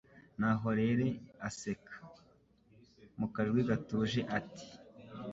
naho 0.39 0.67
Rere 0.79 1.07
aseka, 1.47 1.95
mu 3.19 3.27
kajwi 3.33 3.61
gatuje 3.69 4.21
ati 4.37 4.67